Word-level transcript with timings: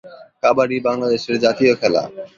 কাবাডি 0.43 0.77
বাংলাদেশের 0.87 1.35
জাতীয় 1.39 1.73
খেলা। 1.81 2.03